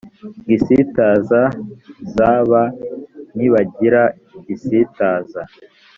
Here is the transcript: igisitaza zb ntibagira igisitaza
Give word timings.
igisitaza 0.41 1.41
zb 2.13 2.49
ntibagira 3.35 4.01
igisitaza 4.39 5.41